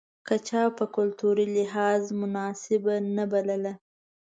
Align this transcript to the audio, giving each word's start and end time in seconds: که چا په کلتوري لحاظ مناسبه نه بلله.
که 0.27 0.35
چا 0.47 0.63
په 0.77 0.85
کلتوري 0.95 1.45
لحاظ 1.57 2.03
مناسبه 2.21 2.95
نه 3.15 3.25
بلله. 3.31 3.73